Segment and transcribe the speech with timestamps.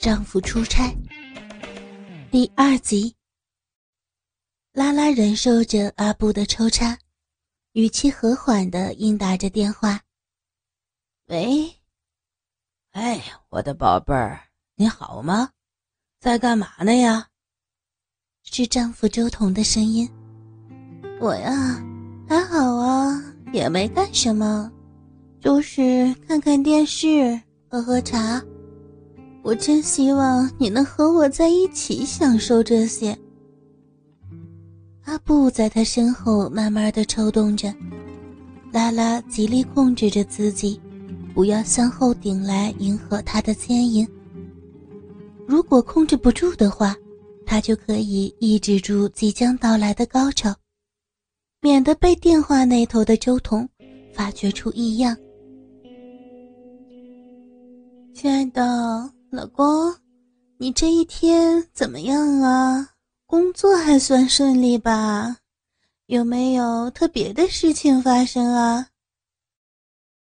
[0.00, 0.90] 丈夫出差
[2.30, 3.14] 第二集。
[4.72, 6.96] 拉拉忍受着阿布的抽插，
[7.72, 10.00] 语气和缓的应答着电话
[11.28, 11.70] ：“喂，
[12.92, 14.40] 哎，我的宝贝儿，
[14.74, 15.50] 你好吗？
[16.18, 17.28] 在干嘛呢呀？”
[18.42, 20.10] 是丈夫周彤的声音。
[21.20, 21.52] 我呀，
[22.26, 23.22] 还好啊，
[23.52, 24.72] 也没干什么，
[25.42, 27.38] 就是看看电视，
[27.68, 28.42] 喝喝茶。
[29.42, 33.16] 我真希望你能和我在一起享受这些。
[35.04, 37.74] 阿布在他身后慢慢的抽动着，
[38.70, 40.78] 拉拉极力控制着自己，
[41.34, 44.06] 不要向后顶来迎合他的牵引。
[45.46, 46.94] 如果控制不住的话，
[47.46, 50.54] 他就可以抑制住即将到来的高潮，
[51.60, 53.68] 免得被电话那头的周彤
[54.12, 55.16] 发觉出异样。
[58.14, 59.10] 亲爱的。
[59.32, 59.94] 老公，
[60.58, 62.88] 你这一天怎么样啊？
[63.26, 65.36] 工作还算顺利吧？
[66.06, 68.88] 有没有特别的事情发生啊？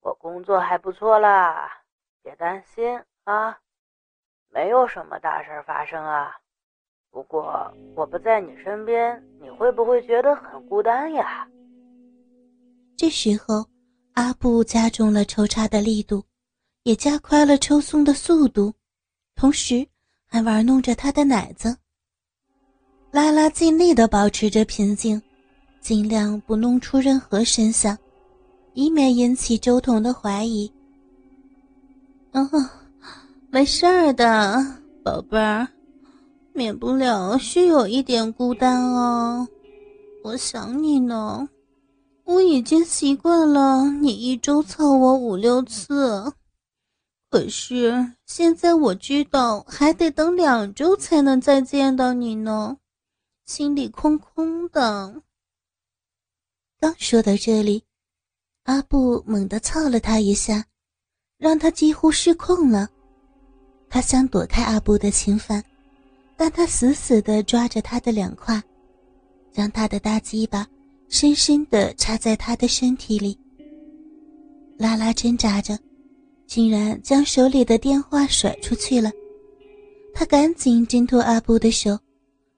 [0.00, 1.70] 我工作还不错啦，
[2.22, 3.58] 别担心啊，
[4.48, 6.34] 没有什么大事发生啊。
[7.10, 11.46] 不过我不在你身边，你会不会觉得很孤单呀？
[12.96, 13.62] 这时候，
[14.14, 16.24] 阿布加重了抽插的力度，
[16.84, 18.72] 也加快了抽送的速度。
[19.36, 19.86] 同时，
[20.26, 21.76] 还玩弄着他的奶子。
[23.10, 25.20] 拉拉尽力的保持着平静，
[25.78, 27.96] 尽量不弄出任何声响，
[28.72, 30.72] 以免引起周彤的怀疑。
[32.32, 32.48] 哦，
[33.50, 35.68] 没事儿的，宝贝儿，
[36.54, 39.46] 免不了是有一点孤单哦。
[40.24, 41.46] 我想你呢，
[42.24, 46.32] 我已经习惯了你一周操我五六次。
[47.28, 52.78] 可是现在我知道还得等两周才能再见到你呢，
[53.44, 55.22] 心里空空的。
[56.78, 57.84] 刚说到这里，
[58.62, 60.64] 阿布猛地操了他一下，
[61.36, 62.88] 让他几乎失控了。
[63.90, 65.62] 他想躲开阿布的侵犯，
[66.36, 68.62] 但他死死地抓着他的两胯，
[69.52, 70.66] 将他的大鸡巴
[71.08, 73.38] 深深地插在他的身体里。
[74.78, 75.76] 拉拉挣扎着。
[76.46, 79.10] 竟然将手里的电话甩出去了，
[80.14, 81.98] 他赶紧挣脱阿布的手，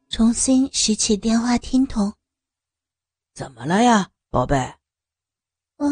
[0.09, 2.12] 重新拾起电话听筒。
[3.34, 4.56] 怎么了呀，宝贝？
[5.77, 5.87] 啊，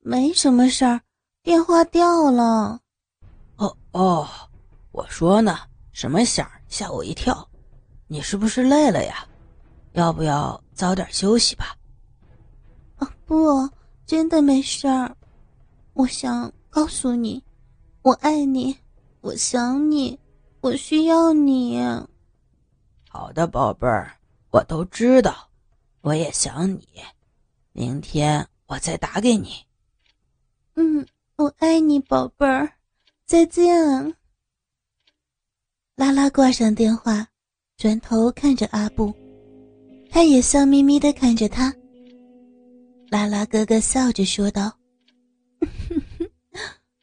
[0.00, 1.00] 没什么事儿，
[1.42, 2.80] 电话掉了。
[3.56, 4.28] 哦哦，
[4.92, 5.58] 我说呢，
[5.92, 6.48] 什么响？
[6.68, 7.48] 吓我一跳。
[8.06, 9.26] 你是不是累了呀？
[9.92, 11.76] 要不要早点休息吧？
[12.96, 13.68] 啊，不，
[14.06, 15.16] 真的没事儿。
[15.94, 16.52] 我想。
[16.72, 17.44] 告诉你，
[18.00, 18.74] 我爱你，
[19.20, 20.18] 我想你，
[20.62, 21.78] 我需要你。
[23.10, 24.16] 好的，宝贝儿，
[24.50, 25.50] 我都知道，
[26.00, 26.88] 我也想你。
[27.72, 29.50] 明天我再打给你。
[30.76, 31.06] 嗯，
[31.36, 32.72] 我爱你，宝贝儿，
[33.26, 34.16] 再见。
[35.94, 37.28] 拉拉挂上电话，
[37.76, 39.14] 转头看着阿布，
[40.10, 41.70] 他也笑眯眯的看着他。
[43.10, 44.72] 拉拉咯咯笑着说道。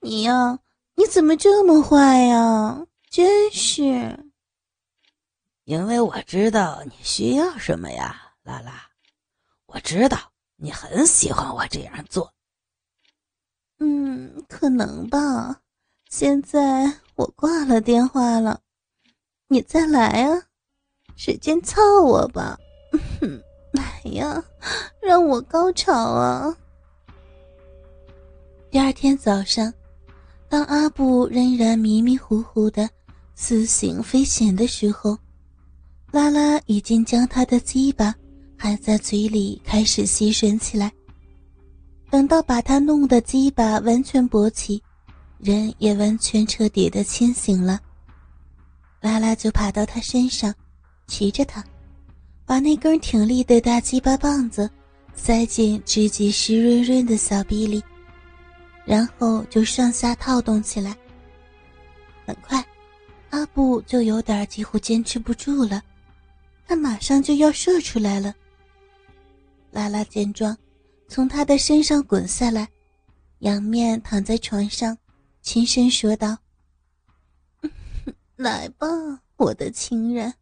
[0.01, 0.59] 你呀，
[0.95, 2.85] 你怎么这么坏呀？
[3.09, 4.31] 真是！
[5.65, 8.89] 因为我知道你需要什么呀，拉拉。
[9.67, 10.17] 我知道
[10.55, 12.33] 你很喜欢我这样做。
[13.79, 15.61] 嗯，可能吧。
[16.09, 18.61] 现在我挂了电话了，
[19.47, 20.43] 你再来啊，
[21.15, 22.57] 使劲操我吧！
[23.73, 24.43] 来呀，
[25.01, 26.57] 让我高潮啊！
[28.71, 29.73] 第二天早上。
[30.49, 32.89] 当阿布仍然迷迷糊糊的
[33.35, 35.15] 似醒非醒的时候，
[36.11, 38.15] 拉拉已经将他的鸡巴
[38.57, 40.91] 含在嘴里开始吸吮起来。
[42.09, 44.81] 等到把他弄得鸡巴完全勃起，
[45.37, 47.79] 人也完全彻底的清醒了，
[49.01, 50.51] 拉拉就爬到他身上，
[51.05, 51.63] 骑着他，
[52.43, 54.67] 把那根挺立的大鸡巴棒子
[55.13, 57.83] 塞进直击湿润润的小臂里。
[58.89, 60.97] 然后就上下套动起来。
[62.25, 62.65] 很快，
[63.29, 65.79] 阿布就有点几乎坚持不住了，
[66.65, 68.33] 他马上就要射出来了。
[69.69, 70.57] 拉拉见状，
[71.07, 72.67] 从他的身上滚下来，
[73.41, 74.97] 仰面躺在床上，
[75.43, 76.35] 轻声说道
[78.37, 78.87] ：“来吧，
[79.37, 80.33] 我的情人，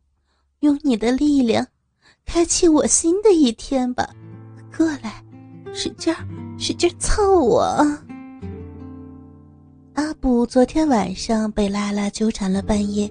[0.61, 1.67] 用你的力量，
[2.25, 4.09] 开启我新的一天吧！
[4.77, 5.21] 过来，
[5.73, 6.25] 使劲儿，
[6.57, 7.83] 使劲儿操我啊！”
[10.27, 13.09] 布昨天晚上被拉拉纠缠了半夜，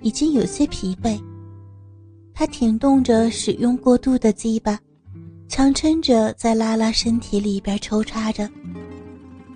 [0.00, 1.20] 已经有些疲惫。
[2.32, 4.80] 他挺动着使用过度的鸡巴，
[5.46, 8.48] 强撑着在拉拉身体里边抽插着，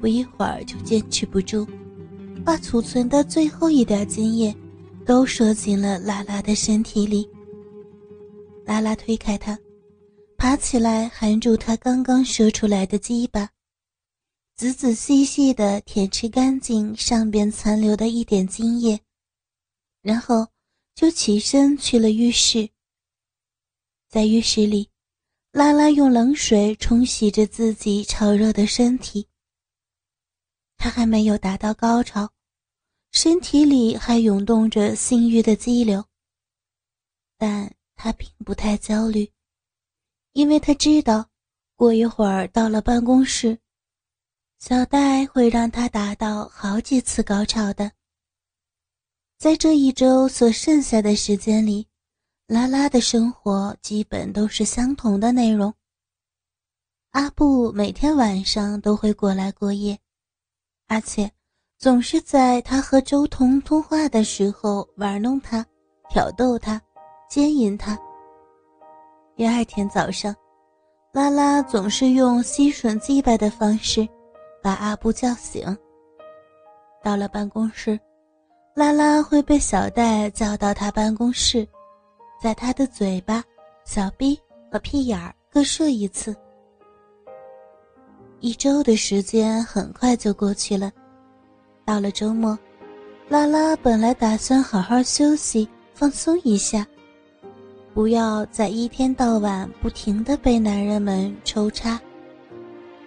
[0.03, 1.67] 不一会儿就坚持不住，
[2.45, 4.55] 把储存的最后一点精液
[5.07, 7.27] 都射进了拉拉的身体里。
[8.67, 9.59] 拉拉推开他，
[10.37, 13.49] 爬起来含住他刚刚射出来的鸡巴。
[14.55, 19.01] 仔仔细细地舔吃干净上边残留的一点精液，
[20.03, 20.47] 然后
[20.95, 22.69] 就起身去了浴室。
[24.09, 24.91] 在浴室里，
[25.53, 29.27] 拉拉用冷水冲洗着自己潮热的身体。
[30.77, 32.31] 他还没有达到高潮，
[33.11, 36.05] 身体里还涌动着性欲的激流，
[37.39, 39.33] 但他并不太焦虑，
[40.35, 41.31] 因为他知道，
[41.75, 43.59] 过一会儿到了办公室。
[44.65, 47.91] 小戴会让他达到好几次高潮的。
[49.37, 51.85] 在这一周所剩下的时间里，
[52.47, 55.75] 拉拉的生活基本都是相同的内容。
[57.11, 59.99] 阿布每天晚上都会过来过夜，
[60.87, 61.29] 而且
[61.77, 65.67] 总是在他和周彤通话的时候玩弄他、
[66.09, 66.81] 挑逗他、
[67.29, 67.99] 奸淫他。
[69.35, 70.33] 第二天早上，
[71.13, 74.09] 拉拉总是用吸吮鸡巴的方式。
[74.63, 75.77] 把阿布叫醒。
[77.03, 77.99] 到了办公室，
[78.75, 81.67] 拉拉会被小戴叫到他办公室，
[82.41, 83.43] 在他的嘴巴、
[83.85, 86.35] 小臂和屁眼儿各射一次。
[88.39, 90.91] 一周的时间很快就过去了。
[91.85, 92.57] 到了周末，
[93.29, 96.87] 拉拉本来打算好好休息、放松一下，
[97.93, 102.01] 不要再一天到晚不停的被男人们抽插。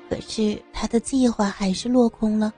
[0.09, 2.53] 可是他的计划还是落空了。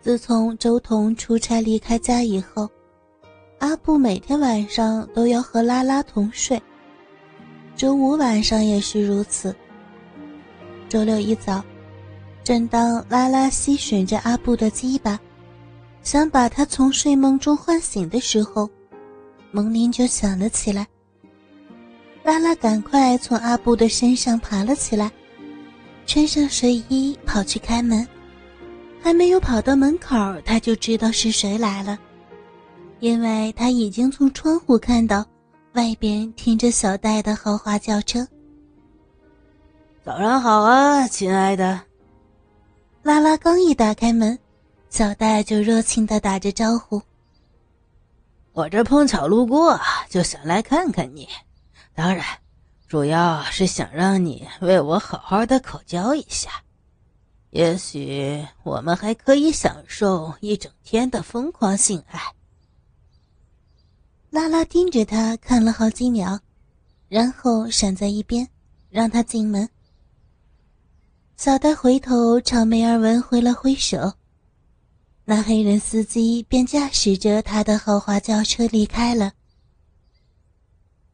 [0.00, 2.68] 自从周彤出差离开家以后，
[3.58, 6.60] 阿布每天晚上都要和拉拉同睡。
[7.76, 9.54] 周五晚上也是如此。
[10.88, 11.62] 周六一早，
[12.42, 15.20] 正当拉拉吸吮着阿布的鸡巴，
[16.02, 18.68] 想把他从睡梦中唤醒的时候，
[19.50, 20.86] 门铃就响了起来。
[22.22, 25.10] 拉拉赶快从阿布的身上爬了起来。
[26.12, 28.04] 穿上睡衣跑去开门，
[29.00, 31.96] 还没有跑到门口，他就知道是谁来了，
[32.98, 35.24] 因为他已经从窗户看到
[35.74, 38.26] 外边停着小戴的豪华轿车。
[40.04, 41.80] 早上好啊，亲爱的！
[43.04, 44.36] 拉拉刚一打开门，
[44.88, 47.00] 小戴就热情的打着招呼
[48.52, 49.78] ：“我这碰巧路过，
[50.08, 51.28] 就想来看看你，
[51.94, 52.26] 当然。”
[52.90, 56.50] 主要是想让你为我好好的口交一下，
[57.50, 62.20] 也许我们还可以享受一整天的疯狂性爱。
[64.30, 66.40] 拉拉盯着他看了好几秒，
[67.08, 68.48] 然后闪在一边，
[68.88, 69.68] 让他进门。
[71.36, 74.14] 小戴回头朝梅尔文挥了挥手，
[75.24, 79.30] 那黑人司机便驾驶着他的豪华轿车离开了。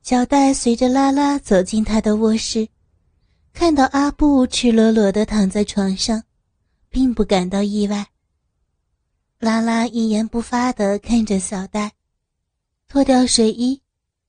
[0.06, 2.69] 小戴随着拉拉走进他的卧室，
[3.53, 6.23] 看到阿布赤裸裸的躺在床上，
[6.88, 8.06] 并不感到意外。
[9.41, 11.93] 拉拉一言不发的看着小戴，
[12.87, 13.82] 脱掉睡衣，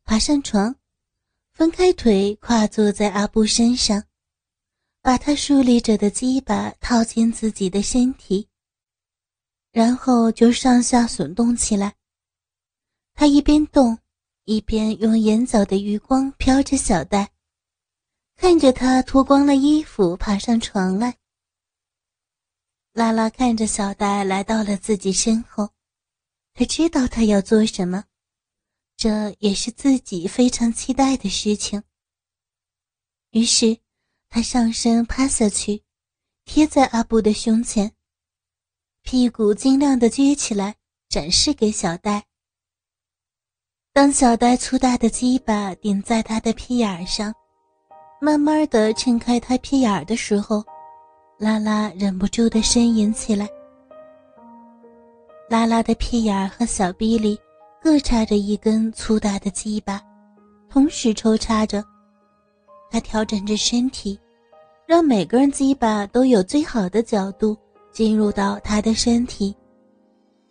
[0.03, 0.75] 爬上床，
[1.53, 4.03] 分开腿跨坐在阿布身上，
[5.03, 8.47] 把他竖立着的鸡巴套进自己的身体，
[9.71, 11.93] 然后就上下耸动起来。
[13.13, 13.95] 他一边动。
[14.47, 17.33] 一边用眼角的余光瞟着小戴，
[18.37, 21.17] 看着他脱光了衣服爬上床来。
[22.93, 25.73] 拉拉看着小戴来到了自己身后，
[26.53, 28.05] 他知道他要做什么，
[28.95, 31.83] 这也是自己非常期待的事情。
[33.31, 33.77] 于是，
[34.29, 35.83] 他上身趴下去，
[36.45, 37.91] 贴在阿布的胸前，
[39.01, 40.77] 屁股尽量的撅起来，
[41.09, 42.26] 展示给小戴。
[43.97, 47.33] 当小呆粗大的鸡巴顶在他的屁眼上，
[48.21, 50.63] 慢慢的撑开他屁眼的时候，
[51.39, 53.49] 拉拉忍不住的呻吟起来。
[55.49, 57.39] 拉拉的屁眼和小臂里
[57.81, 59.99] 各插着一根粗大的鸡巴，
[60.69, 61.83] 同时抽插着。
[62.91, 64.15] 他调整着身体，
[64.85, 67.57] 让每根鸡巴都有最好的角度
[67.91, 69.55] 进入到他的身体，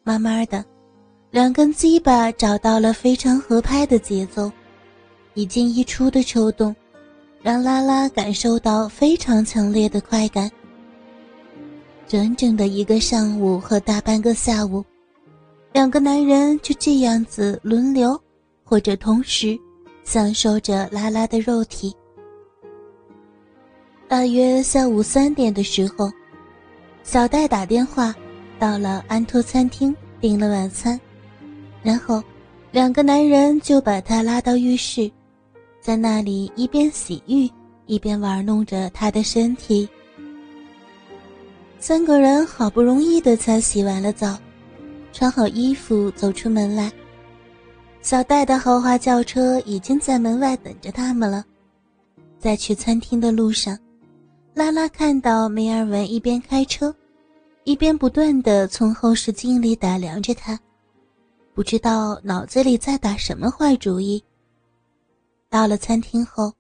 [0.02, 0.64] 慢慢的。
[1.37, 4.50] 两根鸡巴找到了非常合拍的节奏，
[5.35, 6.75] 一进一出的抽动，
[7.43, 10.50] 让拉拉感受到非常强烈的快感。
[12.09, 14.83] 整整的一个上午和大半个下午，
[15.75, 18.19] 两个男人就这样子轮流
[18.64, 19.59] 或者同时
[20.05, 21.95] 享受着拉拉的肉体。
[24.09, 26.11] 大约下午三点的时候，
[27.02, 28.14] 小戴打电话
[28.59, 30.99] 到了安托餐厅订了晚餐，
[31.83, 32.23] 然后
[32.73, 35.11] 两个男人就把她拉到浴室，
[35.80, 37.50] 在那里一边洗浴
[37.87, 39.88] 一边玩弄着她的身体。
[41.78, 44.37] 三个人好不容易的才洗完了澡，
[45.12, 46.90] 穿好衣服走出门来。
[48.02, 51.45] 小戴的豪华轿车已经在门外等着他们了。
[52.38, 53.78] 在去餐厅的路上，
[54.54, 56.95] 拉拉看到梅尔文一边开车，
[57.64, 60.59] 一边不断的从后视镜里打量着他，
[61.56, 64.22] 不知道脑子里在打什么坏主意。
[65.48, 66.52] 到了餐厅后，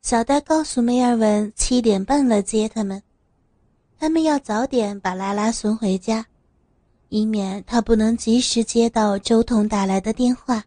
[0.00, 3.02] 小戴告诉梅尔文七点半来接他们。
[3.98, 6.24] 他们要早点把拉拉送回家，
[7.10, 10.64] 以免他不能及时接到周彤打来的电话。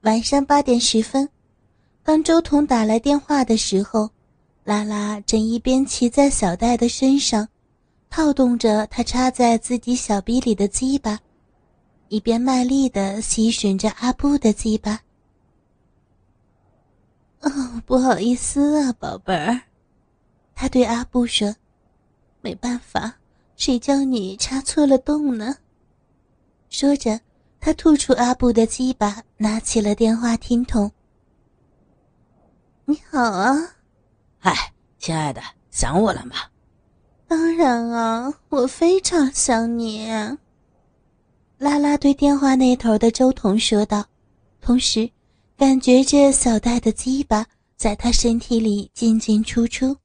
[0.00, 1.28] 晚上八点十分，
[2.02, 4.10] 当周彤打来电话的时候，
[4.64, 7.48] 拉拉正一边骑在小戴的身上，
[8.10, 11.16] 套动着他插在自己小臂里的鸡巴，
[12.08, 15.00] 一边卖力的吸吮着阿布的鸡巴。
[17.40, 17.50] 哦，
[17.84, 19.60] 不好意思啊，宝贝儿。
[20.54, 21.54] 他对阿布说
[22.40, 23.14] ：“没办法，
[23.56, 25.56] 谁叫你插错了洞呢？”
[26.70, 27.20] 说着，
[27.60, 30.90] 他吐出阿布的鸡巴，拿起了电话听筒。
[32.86, 33.54] “你好啊，
[34.38, 36.36] 嗨，亲爱的，想我了吗
[37.28, 40.08] ？”“当然啊，我非常想你。”
[41.58, 44.04] 拉拉对电话那头的周彤说道，
[44.60, 45.08] 同时
[45.56, 47.46] 感觉着小戴的鸡巴
[47.76, 49.96] 在他身体里进进出出。